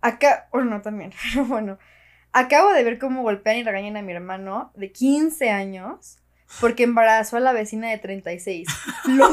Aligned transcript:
Acá, 0.00 0.48
bueno, 0.52 0.70
no 0.70 0.82
también, 0.82 1.12
pero 1.32 1.44
bueno. 1.44 1.78
Acabo 2.32 2.72
de 2.72 2.84
ver 2.84 2.98
cómo 2.98 3.22
golpean 3.22 3.56
y 3.56 3.62
regañan 3.64 3.96
a 3.96 4.02
mi 4.02 4.12
hermano 4.12 4.70
de 4.76 4.92
15 4.92 5.50
años 5.50 6.18
porque 6.60 6.82
embarazó 6.84 7.36
a 7.38 7.40
la 7.40 7.52
vecina 7.52 7.88
de 7.90 7.98
36. 7.98 8.68
Lo 9.08 9.28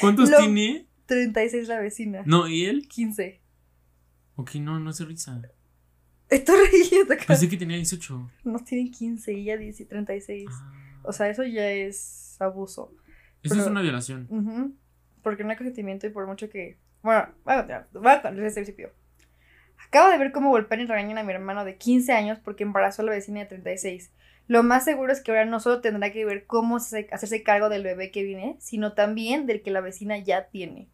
¿Cuántos 0.00 0.30
Lo- 0.30 0.38
tiene? 0.38 0.86
36 1.06 1.68
la 1.68 1.78
vecina. 1.80 2.22
No, 2.24 2.48
¿y 2.48 2.64
él? 2.66 2.88
15. 2.88 3.40
Ok, 4.36 4.54
no, 4.56 4.78
no 4.80 4.90
hace 4.90 5.04
risa. 5.04 5.40
Estoy 6.28 6.56
riendo 6.90 7.14
acá. 7.14 7.24
Pensé 7.28 7.48
que 7.48 7.56
tenía 7.56 7.76
18. 7.76 8.30
No 8.44 8.58
tienen 8.60 8.90
15 8.90 9.32
y 9.32 9.42
ella 9.42 9.56
dice 9.56 9.84
36. 9.84 10.48
Ah. 10.50 10.72
O 11.04 11.12
sea, 11.12 11.28
eso 11.28 11.44
ya 11.44 11.70
es 11.70 12.36
abuso. 12.40 12.92
Eso 13.42 13.54
pero- 13.54 13.62
es 13.62 13.66
una 13.70 13.82
violación. 13.82 14.26
Ujú. 14.30 14.74
Porque 15.22 15.44
no 15.44 15.50
hay 15.50 15.56
consentimiento 15.56 16.06
y 16.06 16.10
por 16.10 16.26
mucho 16.26 16.48
que. 16.48 16.78
Bueno, 17.02 17.28
voy 17.44 17.54
a 17.54 17.56
continuar. 17.58 17.88
Voy 17.92 18.08
a 18.08 18.30
desde 18.32 18.46
el 18.48 18.54
principio. 18.54 18.92
Acabo 19.84 20.10
de 20.10 20.18
ver 20.18 20.32
cómo 20.32 20.50
golpean 20.50 20.80
y 20.80 20.86
regañan 20.86 21.18
a 21.18 21.22
mi 21.22 21.32
hermano 21.32 21.64
de 21.64 21.76
15 21.76 22.12
años 22.12 22.38
porque 22.42 22.64
embarazó 22.64 23.02
a 23.02 23.04
la 23.06 23.12
vecina 23.12 23.40
de 23.40 23.46
36. 23.46 24.10
Lo 24.48 24.62
más 24.62 24.84
seguro 24.84 25.12
es 25.12 25.20
que 25.20 25.30
ahora 25.32 25.44
no 25.44 25.58
solo 25.60 25.80
tendrá 25.80 26.12
que 26.12 26.24
ver 26.24 26.46
cómo 26.46 26.78
se- 26.80 27.08
hacerse 27.12 27.42
cargo 27.42 27.68
del 27.68 27.82
bebé 27.82 28.10
que 28.10 28.22
viene, 28.22 28.56
sino 28.60 28.92
también 28.92 29.46
del 29.46 29.62
que 29.62 29.70
la 29.70 29.80
vecina 29.80 30.18
ya 30.18 30.48
tiene. 30.48 30.88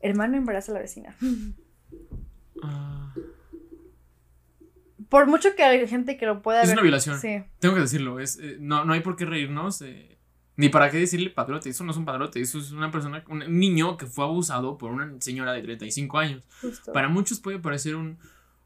Hermano 0.00 0.36
embaraza 0.36 0.72
a 0.72 0.74
la 0.74 0.80
vecina. 0.80 1.14
Ah, 2.62 3.12
Por 5.08 5.26
mucho 5.26 5.54
que 5.54 5.62
hay 5.62 5.86
gente 5.86 6.16
que 6.16 6.26
lo 6.26 6.42
pueda 6.42 6.62
Es 6.62 6.68
ver. 6.68 6.76
una 6.76 6.82
violación. 6.82 7.18
Sí. 7.20 7.42
tengo 7.60 7.74
que 7.74 7.80
decirlo. 7.82 8.18
Es, 8.20 8.38
eh, 8.38 8.56
no, 8.60 8.84
no 8.84 8.92
hay 8.92 9.00
por 9.00 9.16
qué 9.16 9.24
reírnos. 9.24 9.82
eh, 9.82 10.15
ni 10.56 10.68
para 10.68 10.90
qué 10.90 10.98
decirle 10.98 11.30
padrote. 11.30 11.68
Eso 11.70 11.84
no 11.84 11.90
es 11.92 11.96
un 11.96 12.04
padrote. 12.04 12.40
Eso 12.40 12.58
es 12.58 12.72
una 12.72 12.90
persona, 12.90 13.24
un 13.28 13.40
niño 13.58 13.96
que 13.96 14.06
fue 14.06 14.24
abusado 14.24 14.78
por 14.78 14.90
una 14.90 15.12
señora 15.20 15.52
de 15.52 15.62
35 15.62 16.18
años. 16.18 16.42
Justo. 16.60 16.92
Para 16.92 17.08
muchos 17.08 17.40
puede 17.40 17.58
parecer 17.58 17.94
un, 17.96 18.18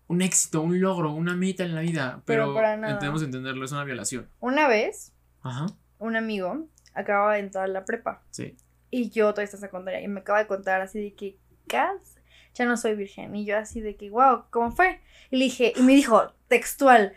un 0.07 0.23
éxito, 0.23 0.63
un 0.63 0.81
logro, 0.81 1.13
una 1.13 1.35
meta 1.35 1.65
en 1.65 1.75
la 1.75 1.81
vida. 1.81 2.23
Pero 2.25 2.55
Pero, 2.55 2.99
debemos 2.99 3.23
entenderlo. 3.23 3.65
Es 3.65 3.73
una 3.73 3.85
violación. 3.85 4.29
Una 4.41 4.69
vez, 4.69 5.13
Ajá. 5.43 5.67
un 5.99 6.17
amigo 6.17 6.67
acababa 6.95 7.35
de 7.35 7.41
entrar 7.41 7.65
a 7.65 7.69
la 7.69 7.85
prepa. 7.85 8.23
Sí. 8.31 8.57
Y 8.91 9.11
yo 9.11 9.27
todavía 9.31 9.45
estaba 9.45 9.61
secundaria 9.61 10.01
y 10.01 10.09
me 10.09 10.21
acaba 10.21 10.39
de 10.41 10.47
contar 10.47 10.81
así 10.81 11.01
de 11.01 11.15
que, 11.15 11.39
"Cas, 11.69 12.17
ya 12.55 12.67
no 12.67 12.77
soy 12.77 12.95
virgen. 12.95 13.35
Y 13.37 13.45
yo 13.45 13.57
así 13.57 13.81
de 13.81 13.97
que, 13.97 14.11
wow, 14.11 14.45
¿cómo 14.51 14.73
fue? 14.73 15.01
Y 15.31 15.37
le 15.37 15.45
dije, 15.45 15.73
y 15.77 15.83
me 15.83 15.95
dijo, 15.95 16.33
textual, 16.49 17.13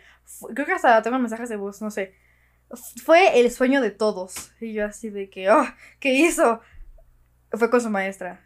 creo 0.54 0.66
que 0.66 0.72
hasta 0.72 1.02
tengo 1.02 1.18
mensajes 1.18 1.48
de 1.48 1.56
voz, 1.56 1.82
no 1.82 1.90
sé. 1.90 2.14
Fue 3.02 3.40
el 3.40 3.50
sueño 3.50 3.80
de 3.80 3.90
todos. 3.90 4.52
Y 4.60 4.72
yo 4.72 4.86
así 4.86 5.10
de 5.10 5.30
que, 5.30 5.50
oh, 5.50 5.64
¿qué 6.00 6.14
hizo? 6.14 6.60
Fue 7.52 7.70
con 7.70 7.80
su 7.80 7.90
maestra. 7.90 8.44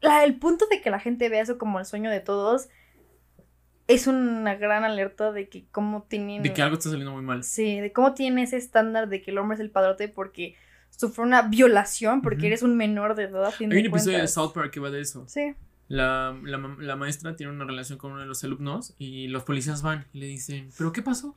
La, 0.00 0.24
el 0.24 0.38
punto 0.38 0.66
de 0.70 0.80
que 0.80 0.90
la 0.90 1.00
gente 1.00 1.28
vea 1.28 1.42
eso 1.42 1.58
como 1.58 1.78
el 1.78 1.86
sueño 1.86 2.10
de 2.10 2.20
todos 2.20 2.68
es 3.86 4.06
una 4.06 4.54
gran 4.54 4.84
alerta 4.84 5.32
de 5.32 5.48
que 5.48 5.66
cómo 5.70 6.04
tienen... 6.04 6.42
De 6.42 6.52
que 6.52 6.62
algo 6.62 6.76
está 6.76 6.90
saliendo 6.90 7.12
muy 7.12 7.22
mal. 7.22 7.44
Sí, 7.44 7.80
de 7.80 7.92
cómo 7.92 8.14
tiene 8.14 8.42
ese 8.42 8.56
estándar 8.56 9.08
de 9.08 9.22
que 9.22 9.30
el 9.30 9.38
hombre 9.38 9.56
es 9.56 9.60
el 9.60 9.70
padrote 9.70 10.08
porque 10.08 10.56
sufrió 10.90 11.24
una 11.24 11.42
violación, 11.42 12.22
porque 12.22 12.46
eres 12.46 12.62
un 12.62 12.76
menor 12.76 13.14
de 13.14 13.24
edad. 13.24 13.52
Hay 13.58 13.66
un 13.66 13.72
episodio 13.72 14.18
de. 14.18 14.28
South 14.28 14.52
Park 14.54 14.70
que 14.70 14.80
va 14.80 14.90
de 14.90 15.00
eso. 15.00 15.24
Sí. 15.28 15.54
La, 15.88 16.38
la, 16.42 16.58
la 16.58 16.96
maestra 16.96 17.36
tiene 17.36 17.52
una 17.52 17.64
relación 17.64 17.98
con 17.98 18.12
uno 18.12 18.20
de 18.20 18.26
los 18.26 18.42
alumnos 18.44 18.94
y 18.98 19.28
los 19.28 19.42
policías 19.44 19.82
van 19.82 20.06
y 20.12 20.18
le 20.18 20.26
dicen, 20.26 20.70
¿pero 20.78 20.92
qué 20.92 21.02
pasó? 21.02 21.36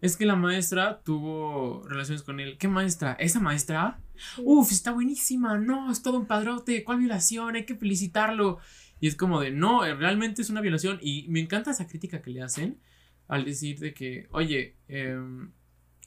Es 0.00 0.16
que 0.16 0.26
la 0.26 0.36
maestra 0.36 1.00
tuvo 1.02 1.82
relaciones 1.88 2.22
con 2.22 2.40
él. 2.40 2.58
¿Qué 2.58 2.68
maestra? 2.68 3.14
¿Esa 3.14 3.40
maestra? 3.40 4.00
Uf, 4.38 4.70
está 4.70 4.92
buenísima. 4.92 5.58
No, 5.58 5.90
es 5.90 6.02
todo 6.02 6.18
un 6.18 6.26
padrote. 6.26 6.84
¿Cuál 6.84 6.98
violación? 6.98 7.54
Hay 7.54 7.64
que 7.64 7.76
felicitarlo. 7.76 8.58
Y 9.00 9.08
es 9.08 9.16
como 9.16 9.40
de, 9.40 9.50
no, 9.50 9.84
eh, 9.84 9.94
realmente 9.94 10.42
es 10.42 10.50
una 10.50 10.60
violación. 10.60 10.98
Y 11.00 11.26
me 11.28 11.40
encanta 11.40 11.70
esa 11.70 11.86
crítica 11.86 12.20
que 12.20 12.30
le 12.30 12.42
hacen 12.42 12.80
al 13.28 13.44
decir 13.44 13.78
de 13.78 13.94
que, 13.94 14.28
oye, 14.30 14.76
em, 14.88 15.52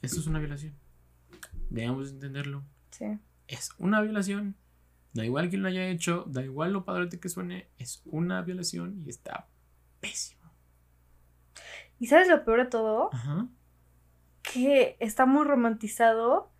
esto 0.01 0.19
es 0.19 0.27
una 0.27 0.39
violación. 0.39 0.75
Veamos 1.69 2.11
entenderlo. 2.11 2.63
Sí. 2.91 3.05
Es 3.47 3.71
una 3.77 4.01
violación. 4.01 4.55
Da 5.13 5.25
igual 5.25 5.49
quién 5.49 5.63
lo 5.63 5.69
haya 5.69 5.87
hecho, 5.87 6.25
da 6.27 6.43
igual 6.43 6.73
lo 6.73 6.85
padrote 6.85 7.19
que 7.19 7.29
suene, 7.29 7.69
es 7.77 8.01
una 8.05 8.41
violación 8.41 9.01
y 9.05 9.09
está 9.09 9.47
pésimo. 9.99 10.51
¿Y 11.99 12.07
sabes 12.07 12.27
lo 12.27 12.43
peor 12.45 12.63
de 12.63 12.69
todo? 12.69 13.09
Ajá. 13.13 13.47
Que 14.41 14.95
está 14.99 15.25
muy 15.25 15.43
romantizado 15.45 16.51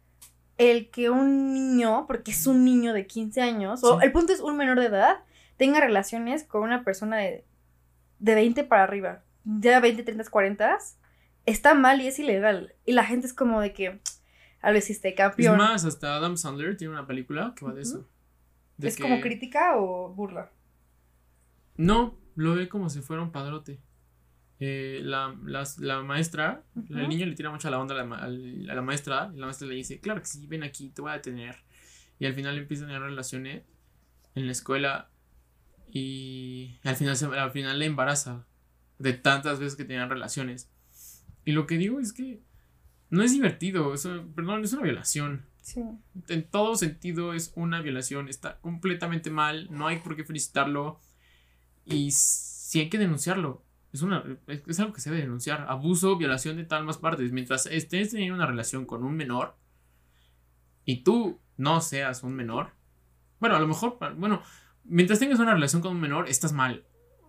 el 0.58 0.90
que 0.90 1.10
un 1.10 1.54
niño, 1.54 2.06
porque 2.08 2.32
es 2.32 2.48
un 2.48 2.66
niño 2.66 2.94
de 2.94 3.06
15 3.06 3.42
años, 3.42 3.84
o 3.84 4.02
el 4.02 4.12
punto 4.12 4.34
es 4.34 4.40
un 4.40 4.58
menor 4.58 4.80
de 4.80 4.88
edad, 4.88 5.20
tenga 5.58 5.80
relaciones 5.80 6.44
con 6.44 6.64
una 6.64 6.84
persona 6.84 7.18
de, 7.18 7.46
de 8.20 8.36
20 8.36 8.64
para 8.64 8.84
arriba. 8.84 9.24
Ya 9.44 9.80
20, 9.80 10.04
30, 10.04 10.30
40. 10.30 10.78
Está 11.46 11.74
mal 11.76 12.02
y 12.02 12.08
es 12.08 12.20
ilegal. 12.20 12.74
Y 12.86 12.94
la 12.94 13.06
gente 13.06 13.28
es 13.28 13.34
como 13.34 13.62
de 13.62 13.72
que, 13.72 14.02
a 14.62 14.72
lo 14.72 14.78
hiciste 14.78 15.10
Es 15.10 15.16
campeón. 15.16 15.58
más, 15.58 15.86
hasta 15.86 16.16
Adam 16.16 16.36
Sandler 16.38 16.76
tiene 16.76 16.94
una 16.94 17.06
película 17.08 17.54
que 17.56 17.64
va 17.64 17.74
de 17.74 17.84
eso. 17.84 18.08
¿Es 18.80 18.96
que- 18.96 19.04
como 19.04 19.20
crítica 19.22 19.78
o 19.78 20.14
burla? 20.14 20.52
No, 21.78 22.18
lo 22.36 22.56
ve 22.56 22.68
como 22.70 22.90
si 22.90 23.02
fuera 23.02 23.22
un 23.22 23.32
padrote. 23.32 23.80
Eh, 24.60 25.02
la, 25.04 25.36
las- 25.46 25.78
la 25.80 26.02
maestra, 26.02 26.64
el 26.90 27.08
niño 27.10 27.26
le 27.28 27.36
tira 27.36 27.52
mucho 27.52 27.70
la 27.70 27.80
onda 27.80 27.94
a 28.00 28.04
la, 28.04 28.16
a 28.26 28.28
la 28.76 28.82
maestra 28.82 29.32
y 29.34 29.38
la 29.38 29.46
maestra 29.46 29.68
le 29.68 29.76
dice, 29.76 30.00
claro 30.00 30.20
que 30.22 30.26
sí, 30.28 30.48
ven 30.48 30.64
aquí, 30.64 30.90
te 30.90 31.02
voy 31.02 31.12
a 31.12 31.16
detener. 31.16 31.58
Y 32.20 32.26
al 32.26 32.34
final 32.34 32.58
empiezan 32.58 32.86
a 32.86 32.94
tener 32.94 33.04
relaciones 33.04 33.64
en 34.34 34.46
la 34.48 34.52
escuela 34.52 35.10
y 35.92 36.80
al 36.84 36.96
final, 36.96 37.16
se- 37.16 37.26
al 37.26 37.52
final 37.52 37.78
le 37.80 37.86
embaraza 37.86 38.46
de 39.00 39.14
tantas 39.14 39.60
veces 39.60 39.76
que 39.76 39.86
tenían 39.86 40.10
relaciones. 40.10 40.72
Y 41.46 41.52
lo 41.52 41.68
que 41.68 41.78
digo 41.78 42.00
es 42.00 42.12
que 42.14 42.42
no 43.12 43.22
es 43.24 43.32
divertido, 43.32 43.94
eso, 43.94 44.26
perdón, 44.36 44.64
es 44.64 44.74
una 44.74 44.82
violación. 44.84 45.46
Sí. 45.68 45.84
En 46.30 46.50
todo 46.50 46.78
sentido 46.78 47.34
es 47.34 47.52
una 47.58 47.82
violación, 47.82 48.30
está 48.30 48.58
completamente 48.62 49.30
mal, 49.30 49.68
no 49.70 49.86
hay 49.86 49.98
por 49.98 50.16
qué 50.16 50.24
felicitarlo 50.24 51.02
y 51.84 52.12
sí 52.12 52.80
hay 52.80 52.90
que 52.90 52.98
denunciarlo. 52.98 53.66
Es, 53.92 54.02
una, 54.02 54.24
es 54.48 54.64
es 54.66 54.80
algo 54.80 54.94
que 54.94 55.02
se 55.02 55.10
debe 55.10 55.24
denunciar. 55.24 55.66
Abuso, 55.68 56.16
violación 56.16 56.56
de 56.56 56.64
tal 56.64 56.86
más 56.86 56.98
partes. 56.98 57.34
Mientras 57.34 57.66
estés 57.66 58.12
teniendo 58.12 58.36
una 58.36 58.46
relación 58.46 58.86
con 58.86 59.04
un 59.04 59.18
menor 59.18 59.58
y 60.86 61.04
tú 61.04 61.42
no 61.58 61.82
seas 61.82 62.24
un 62.24 62.34
menor, 62.34 62.72
bueno, 63.42 63.58
a 63.58 63.60
lo 63.60 63.68
mejor, 63.68 63.98
bueno, 64.16 64.44
mientras 64.86 65.20
tengas 65.20 65.40
una 65.40 65.54
relación 65.54 65.82
con 65.82 65.92
un 65.92 66.00
menor, 66.00 66.30
estás 66.30 66.54
mal. 66.54 66.86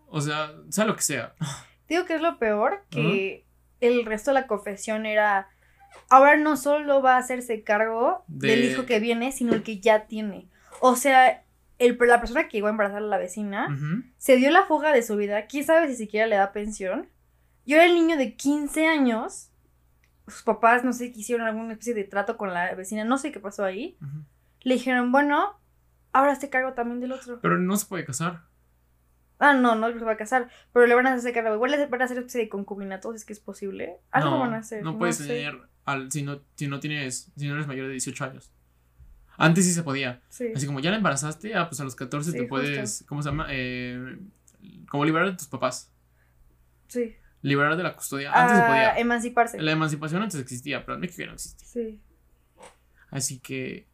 O 0.06 0.20
sea, 0.20 0.54
sea 0.68 0.84
lo 0.84 0.94
que 0.94 1.02
sea. 1.02 1.34
Digo 1.88 2.04
que 2.04 2.14
es 2.14 2.22
lo 2.22 2.38
peor, 2.38 2.84
que 2.88 3.48
el 3.80 4.06
resto 4.06 4.30
de 4.30 4.34
la 4.34 4.46
confesión 4.46 5.06
era, 5.06 5.48
ahora 6.10 6.36
no 6.36 6.56
solo 6.56 7.02
va 7.02 7.14
a 7.16 7.18
hacerse 7.18 7.62
cargo 7.62 8.24
De- 8.28 8.48
del 8.48 8.64
hijo 8.64 8.86
que 8.86 9.00
viene, 9.00 9.32
sino 9.32 9.54
el 9.54 9.62
que 9.62 9.80
ya 9.80 10.06
tiene. 10.06 10.48
O 10.80 10.96
sea, 10.96 11.44
el, 11.78 11.96
la 12.00 12.20
persona 12.20 12.48
que 12.48 12.56
llegó 12.56 12.66
a 12.66 12.70
embarazar 12.70 12.98
a 13.02 13.06
la 13.06 13.18
vecina 13.18 13.68
se 14.16 14.36
dio 14.36 14.50
la 14.50 14.64
fuga 14.64 14.92
de 14.92 15.02
su 15.02 15.16
vida, 15.16 15.46
quién 15.46 15.64
sabe 15.64 15.88
si 15.88 15.96
siquiera 15.96 16.26
le 16.26 16.36
da 16.36 16.52
pensión. 16.52 17.08
Y 17.64 17.74
ahora 17.74 17.86
el 17.86 17.94
niño 17.94 18.16
de 18.16 18.34
15 18.34 18.86
años, 18.86 19.50
sus 20.26 20.42
papás 20.42 20.84
no 20.84 20.92
sé, 20.92 21.12
que 21.12 21.20
hicieron 21.20 21.46
alguna 21.46 21.72
especie 21.72 21.94
de 21.94 22.04
trato 22.04 22.36
con 22.36 22.52
la 22.54 22.74
vecina, 22.74 23.04
no 23.04 23.18
sé 23.18 23.30
qué 23.32 23.40
pasó 23.40 23.64
ahí. 23.64 23.96
Le 24.62 24.74
dijeron, 24.74 25.12
bueno, 25.12 25.58
ahora 26.12 26.34
se 26.36 26.48
cargo 26.50 26.72
también 26.72 27.00
del 27.00 27.12
otro. 27.12 27.40
Pero 27.40 27.58
no 27.58 27.76
se 27.76 27.86
puede 27.86 28.04
casar. 28.04 28.42
Ah, 29.40 29.54
no, 29.54 29.76
no 29.76 29.92
se 29.92 29.98
va 30.04 30.12
a 30.12 30.16
casar, 30.16 30.48
pero 30.72 30.86
le 30.86 30.94
van 30.96 31.06
a 31.06 31.14
hacer 31.14 31.32
cargo. 31.32 31.54
Igual 31.54 31.70
le 31.70 31.86
van 31.86 32.02
a 32.02 32.04
hacer 32.06 32.18
especie 32.18 32.40
de 32.40 32.48
concubinato, 32.48 33.10
si 33.12 33.16
es 33.18 33.24
que 33.24 33.32
es 33.32 33.38
posible. 33.40 33.98
Algo 34.10 34.30
no, 34.30 34.38
van 34.40 34.54
a 34.54 34.58
hacer. 34.58 34.82
no 34.82 34.98
puedes 34.98 35.18
sé. 35.18 35.28
tener 35.28 35.58
al, 35.88 36.10
si 36.12 36.22
no, 36.22 36.40
si 36.54 36.68
no 36.68 36.80
tienes, 36.80 37.32
si 37.36 37.46
no 37.48 37.54
eres 37.54 37.66
mayor 37.66 37.86
de 37.86 37.92
18 37.92 38.24
años. 38.24 38.52
Antes 39.36 39.64
sí 39.64 39.72
se 39.72 39.82
podía. 39.82 40.20
Sí. 40.28 40.48
Así 40.54 40.66
como 40.66 40.80
ya 40.80 40.90
la 40.90 40.96
embarazaste, 40.96 41.54
ah, 41.54 41.68
pues 41.68 41.80
a 41.80 41.84
los 41.84 41.94
14 41.94 42.30
Sí, 42.30 42.32
te 42.32 42.38
justo. 42.40 42.50
puedes, 42.50 43.04
¿cómo 43.08 43.22
se 43.22 43.28
llama? 43.28 43.46
Eh, 43.50 44.18
como 44.90 45.04
liberar 45.04 45.30
de 45.30 45.36
tus 45.36 45.46
papás. 45.46 45.92
Sí. 46.88 47.14
Liberar 47.42 47.76
de 47.76 47.82
la 47.84 47.94
custodia. 47.94 48.32
Antes 48.32 48.58
se 48.58 48.64
podía. 48.64 48.98
emanciparse. 48.98 49.60
La 49.62 49.70
emancipación 49.70 50.22
antes 50.22 50.40
existía, 50.40 50.84
pero 50.84 50.94
en 50.94 51.00
México 51.00 51.22
ya 51.22 51.26
no 51.28 51.34
existe. 51.34 51.64
Sí. 51.64 52.00
Así 53.10 53.38
que, 53.38 53.86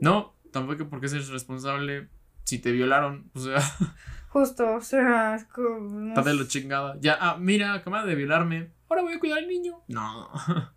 no, 0.00 0.34
tampoco 0.52 0.88
porque 0.88 1.08
seres 1.08 1.28
responsable 1.28 2.08
si 2.44 2.58
te 2.58 2.70
violaron. 2.72 3.30
O 3.34 3.40
sea, 3.40 3.56
Justo, 4.28 4.74
o 4.74 4.80
sea, 4.80 5.36
es 5.36 5.44
como. 5.44 5.78
no 5.78 6.08
está 6.08 6.22
de 6.22 6.36
sé. 6.38 6.48
chingada. 6.48 6.96
Ya, 7.00 7.16
ah, 7.20 7.36
mira, 7.38 7.72
acaba 7.72 8.04
de 8.04 8.16
violarme. 8.16 8.72
Ahora 8.88 9.02
voy 9.02 9.14
a 9.14 9.20
cuidar 9.20 9.38
al 9.38 9.48
niño. 9.48 9.80
No. 9.88 10.28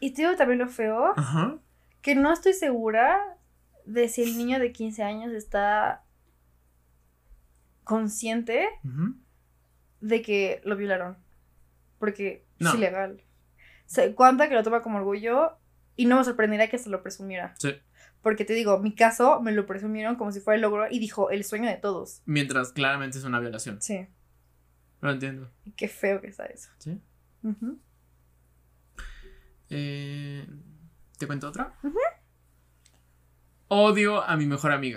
Y 0.00 0.12
te 0.12 0.22
digo 0.22 0.36
también 0.36 0.58
lo 0.58 0.68
feo, 0.68 1.14
que 2.02 2.14
no 2.14 2.32
estoy 2.32 2.52
segura 2.52 3.18
de 3.84 4.08
si 4.08 4.22
el 4.22 4.36
niño 4.36 4.58
de 4.58 4.72
15 4.72 5.02
años 5.02 5.32
está 5.32 6.04
consciente 7.84 8.68
de 10.00 10.22
que 10.22 10.60
lo 10.64 10.76
violaron. 10.76 11.16
Porque 11.98 12.46
es 12.58 12.74
ilegal. 12.74 13.22
Se 13.86 14.14
cuenta 14.14 14.48
que 14.48 14.54
lo 14.54 14.62
toma 14.62 14.82
como 14.82 14.98
orgullo 14.98 15.58
y 15.96 16.06
no 16.06 16.16
me 16.16 16.24
sorprendería 16.24 16.68
que 16.68 16.78
se 16.78 16.90
lo 16.90 17.02
presumiera. 17.02 17.54
Sí. 17.58 17.74
Porque 18.22 18.44
te 18.44 18.52
digo, 18.52 18.78
mi 18.78 18.94
caso 18.94 19.40
me 19.40 19.52
lo 19.52 19.66
presumieron 19.66 20.16
como 20.16 20.30
si 20.32 20.40
fuera 20.40 20.56
el 20.56 20.62
logro 20.62 20.86
y 20.90 20.98
dijo 20.98 21.30
el 21.30 21.44
sueño 21.44 21.68
de 21.68 21.76
todos. 21.76 22.22
Mientras 22.26 22.72
claramente 22.72 23.18
es 23.18 23.24
una 23.24 23.40
violación. 23.40 23.80
Sí. 23.80 24.06
Lo 25.00 25.10
entiendo. 25.10 25.50
Qué 25.76 25.88
feo 25.88 26.20
que 26.20 26.28
está 26.28 26.46
eso. 26.46 26.70
Sí. 26.78 27.00
Uh. 27.42 27.78
Eh, 29.70 30.46
¿Te 31.18 31.26
cuento 31.26 31.48
otra? 31.48 31.74
Odio 33.68 34.22
a 34.22 34.36
mi 34.36 34.46
mejor 34.46 34.72
amiga. 34.72 34.86